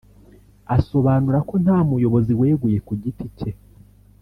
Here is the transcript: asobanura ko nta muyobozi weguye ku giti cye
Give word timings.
asobanura 0.75 1.39
ko 1.49 1.55
nta 1.63 1.77
muyobozi 1.89 2.33
weguye 2.41 2.77
ku 2.87 2.93
giti 3.01 3.25
cye 3.37 3.51